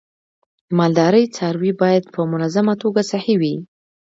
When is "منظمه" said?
2.31-2.73